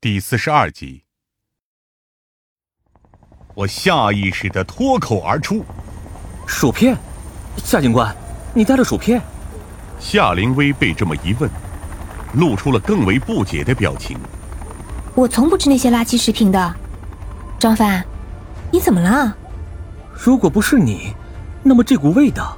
[0.00, 1.02] 第四十二集，
[3.56, 5.64] 我下意识的脱口而出
[6.46, 6.96] ：“薯片，
[7.56, 8.16] 夏警官，
[8.54, 9.20] 你带了薯片。”
[9.98, 11.50] 夏灵薇被这么一问，
[12.34, 14.16] 露出了更为不解的表情。
[15.16, 16.76] 我从不吃那些垃圾食品的，
[17.58, 18.06] 张帆，
[18.70, 19.36] 你怎么了？
[20.14, 21.12] 如果不是你，
[21.64, 22.56] 那么这股味道……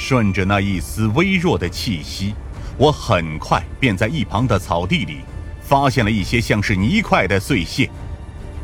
[0.00, 2.34] 顺着那一丝微弱的气息，
[2.76, 5.20] 我很快便在一旁的草地里。
[5.68, 7.90] 发现了一些像是泥块的碎屑，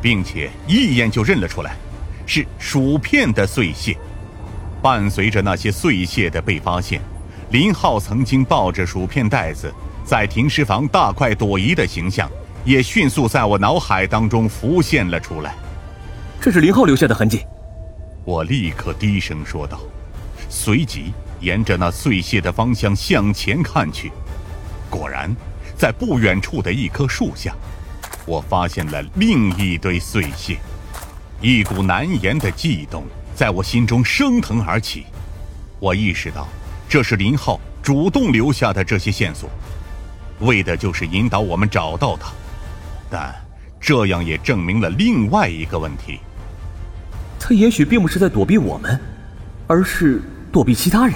[0.01, 1.77] 并且一眼就认了出来，
[2.25, 3.95] 是薯片的碎屑。
[4.81, 7.03] 伴随着那些碎屑的被发现，
[7.51, 9.71] 林浩曾经抱着薯片袋子
[10.03, 12.27] 在停尸房大快朵颐的形象，
[12.65, 15.55] 也迅速在我脑海当中浮现了出来。
[16.41, 17.45] 这是林浩留下的痕迹。
[18.25, 19.79] 我立刻低声说道，
[20.49, 24.11] 随即沿着那碎屑的方向向前看去，
[24.89, 25.35] 果然。
[25.77, 27.55] 在不远处的一棵树下，
[28.25, 30.59] 我发现了另一堆碎屑，
[31.41, 35.05] 一股难言的悸动在我心中升腾而起。
[35.81, 36.49] 我意识到，
[36.89, 39.51] 这是林浩主动留下的这些线索，
[40.41, 42.31] 为的就是引导我们找到他。
[43.11, 43.35] 但
[43.81, 46.21] 这样也证明了另外一个问题：
[47.39, 48.99] 他也许并不是在躲避我们，
[49.67, 51.15] 而是躲避其他人。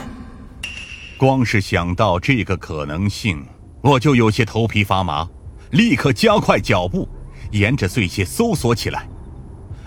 [1.17, 3.43] 光是想到这个可能性。
[3.89, 5.27] 我就有些头皮发麻，
[5.71, 7.09] 立刻加快脚步，
[7.53, 9.09] 沿着碎屑搜索起来。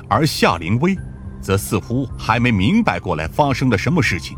[0.10, 0.98] 而夏灵薇，
[1.40, 4.36] 则似乎还没明白过来发生了什么事情，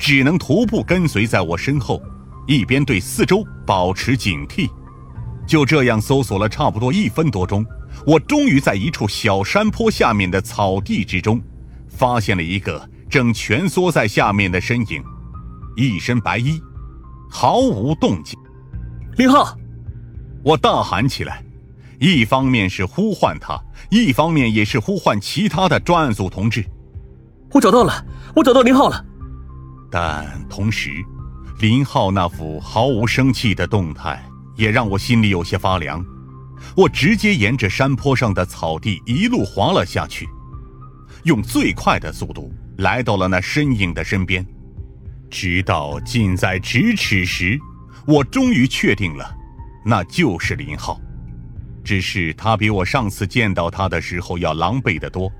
[0.00, 2.02] 只能徒步跟随在我身后，
[2.48, 4.68] 一边对四周保持警惕。
[5.46, 7.64] 就这样搜索了差不多一分多钟，
[8.04, 11.40] 我终于在一处小山坡下面的草地之中，
[11.88, 15.00] 发现了一个正蜷缩在下面的身影，
[15.76, 16.60] 一身白衣，
[17.30, 18.36] 毫无动静。
[19.16, 19.56] 林浩，
[20.42, 21.40] 我大喊起来，
[22.00, 23.56] 一方面是呼唤他，
[23.88, 26.64] 一方面也是呼唤其他的专案组同志。
[27.52, 28.04] 我找到了，
[28.34, 29.04] 我找到林浩了。
[29.88, 30.90] 但同时，
[31.60, 34.20] 林浩那副毫无生气的动态
[34.56, 36.04] 也让我心里有些发凉。
[36.76, 40.28] 我直接沿着山坡上的草地一路滑了下去，
[41.22, 44.44] 用最快的速度来到了那身影的身边，
[45.30, 47.56] 直到近在咫尺时。
[48.06, 49.34] 我终于确定了，
[49.84, 51.00] 那就是林浩，
[51.82, 55.32] 只是他比我上次见到他的时候要狼狈得多，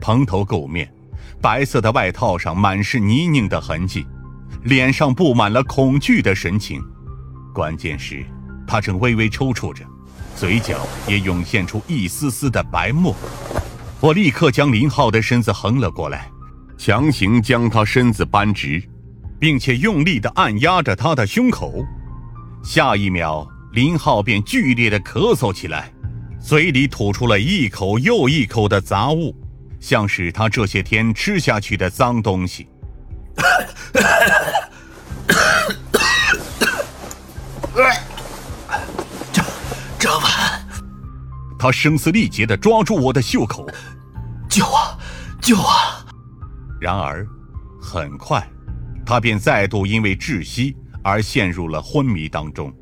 [0.00, 0.92] 蓬头垢面，
[1.40, 4.04] 白色的外套上满是泥泞的痕迹，
[4.64, 6.82] 脸上布满了恐惧的神情，
[7.54, 8.24] 关键是，
[8.66, 9.84] 他正微微抽搐着，
[10.34, 13.14] 嘴角也涌现出一丝丝的白沫。
[14.00, 16.28] 我立刻将林浩的身子横了过来，
[16.76, 18.82] 强行将他身子扳直。
[19.44, 21.84] 并且用力地按压着他的胸口，
[22.62, 25.92] 下一秒，林浩便剧烈地咳嗽起来，
[26.40, 29.36] 嘴里吐出了一口又一口的杂物，
[29.78, 32.66] 像是他这些天吃下去的脏东西。
[39.30, 39.44] 张
[39.98, 40.66] 张凡，
[41.58, 43.66] 他声嘶力竭地抓住我的袖口，
[44.48, 44.98] 救我，
[45.42, 45.68] 救我！
[46.80, 47.26] 然而，
[47.78, 48.42] 很快。
[49.14, 52.74] 他便再度因为窒息而陷入了昏迷当中，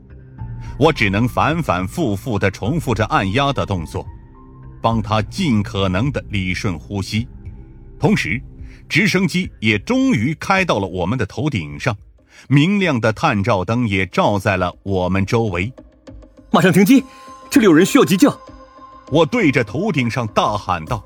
[0.78, 4.06] 我只能反反复复地重复着按压的动作，
[4.80, 7.28] 帮他尽可能地理顺呼吸。
[8.00, 8.40] 同时，
[8.88, 11.94] 直升机也终于开到了我们的头顶上，
[12.48, 15.70] 明亮的探照灯也照在了我们周围。
[16.50, 17.04] 马上停机，
[17.50, 18.34] 这里有人需要急救！
[19.10, 21.04] 我对着头顶上大喊道：“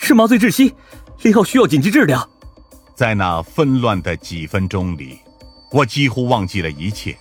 [0.00, 0.74] 是麻醉窒息，
[1.24, 2.26] 林浩需要紧急治疗。”
[2.96, 5.18] 在那纷乱的几分钟里，
[5.70, 7.14] 我几乎忘记了一切，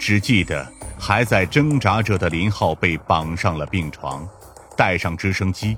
[0.00, 0.66] 只记得
[0.98, 4.26] 还在挣扎着的林浩被绑上了病床，
[4.76, 5.76] 带上直升机，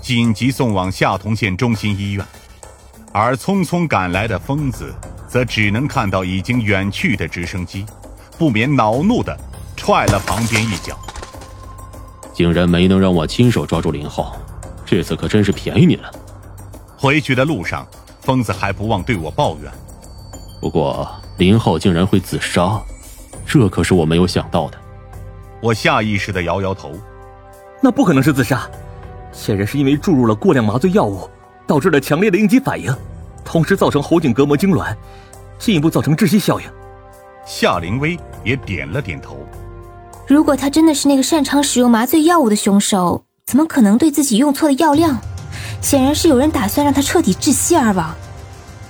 [0.00, 2.24] 紧急送往下同县中心医院。
[3.10, 4.94] 而匆匆赶来的疯子，
[5.26, 7.84] 则只能看到已经远去的直升机，
[8.38, 9.36] 不免恼怒的
[9.76, 10.96] 踹了旁边一脚。
[12.32, 14.36] 竟然没能让我亲手抓住林浩，
[14.86, 16.08] 这次可真是便宜你了。
[16.96, 17.84] 回去的路上。
[18.28, 19.72] 疯子还不忘对我抱怨，
[20.60, 21.08] 不过
[21.38, 22.78] 林浩竟然会自杀，
[23.46, 24.76] 这可是我没有想到的。
[25.62, 26.92] 我下意识的摇摇头，
[27.80, 28.68] 那不可能是自杀，
[29.32, 31.26] 显然是因为注入了过量麻醉药物，
[31.66, 32.94] 导致了强烈的应激反应，
[33.46, 34.94] 同时造成喉颈隔膜痉挛，
[35.58, 36.66] 进一步造成窒息效应。
[37.46, 38.14] 夏灵薇
[38.44, 39.38] 也点了点头。
[40.26, 45.18] 如果他真的是那个擅长使用麻醉药物的凶手，怎么可能对自己用错了药量？
[45.80, 48.14] 显然是有人打算让他彻底窒息而亡。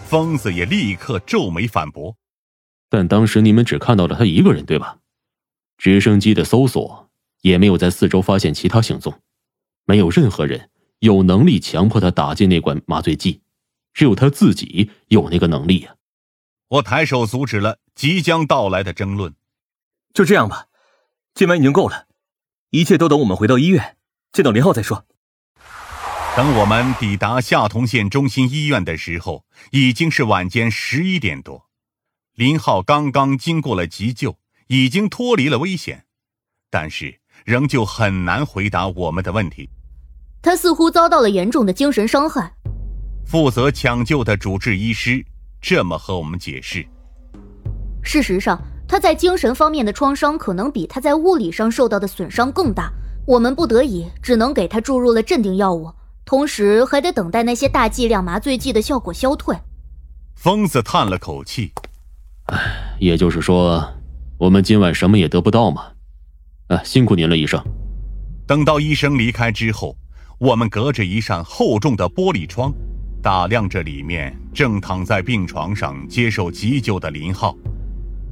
[0.06, 2.16] 疯子也立刻皱眉反驳
[2.88, 4.98] ：“但当时你们只看到了他一个人，对吧？
[5.76, 7.10] 直升机的搜索
[7.42, 9.20] 也没有在四周发现其他行踪，
[9.84, 13.42] 没有任何人有能力强迫他打进那管麻醉剂，
[13.92, 15.94] 只有他自己有那个能力呀。
[16.68, 19.34] 我抬手阻止了即将到来的争论。
[20.14, 20.66] 就这样吧，
[21.34, 22.06] 今晚已经够了，
[22.70, 23.96] 一切都等我们回到医院
[24.32, 25.04] 见到林浩再说。
[26.38, 31.66] 等我们抵达下同县中心医院的时候，已经是晚间十一点多。
[32.36, 34.38] 林浩刚刚经过了急救，
[34.68, 36.04] 已经脱离了危险，
[36.70, 39.68] 但是仍旧很难回答我们的问题。
[40.40, 42.54] 他似乎遭到了严重的精神伤害。
[43.26, 45.26] 负责抢救的主治医师
[45.60, 46.86] 这么和我们解释。
[48.00, 52.92] 事实上，他在精神方面的创伤可能比他在物理上受到的损伤更大。
[53.26, 55.92] 我们不得已只能给他注入了镇定药物。
[56.28, 59.56] 同时还得等待那些大剂量麻醉剂的效果消退。
[60.34, 61.72] 疯子叹了口气
[62.52, 62.58] ：“唉，
[63.00, 63.82] 也就是说，
[64.36, 65.86] 我们今晚什么也得不到嘛。
[66.66, 67.58] 啊，辛苦您了，医生。”
[68.46, 69.96] 等到医生离开之后，
[70.38, 72.70] 我们隔着一扇厚重的玻璃窗，
[73.22, 77.56] 打量着里面正躺在病床上接受急救的林浩。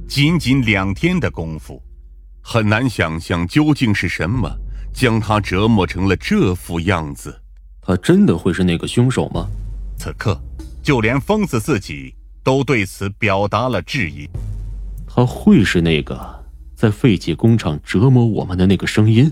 [0.07, 1.81] 仅仅两天的功夫，
[2.43, 4.47] 很难想象究竟是什么
[4.93, 7.41] 将他折磨成了这副样子。
[7.87, 9.47] 他真的会是那个凶手吗？
[9.97, 10.37] 此刻，
[10.83, 12.13] 就连疯子自己
[12.43, 14.29] 都对此表达了质疑。
[15.07, 16.19] 他会是那个
[16.75, 19.31] 在废弃工厂折磨我们的那个声音？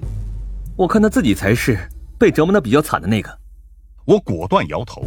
[0.77, 1.77] 我看他自己才是
[2.17, 3.37] 被折磨的比较惨的那个。
[4.05, 5.05] 我果断摇头。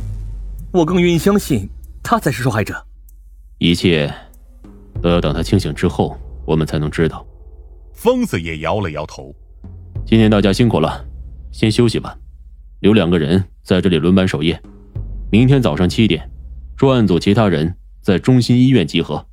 [0.70, 1.66] 我更愿意相信
[2.02, 2.86] 他才是受害者。
[3.56, 4.12] 一切
[5.00, 7.26] 都要等他清醒之后，我们才能知道。
[7.94, 9.34] 疯子也摇了摇头。
[10.04, 11.02] 今天大家辛苦了，
[11.50, 12.14] 先休息吧。
[12.80, 14.60] 留两个人在这里轮班守夜，
[15.30, 16.30] 明天早上七点，
[16.76, 19.27] 专案组其他人在中心医院集合。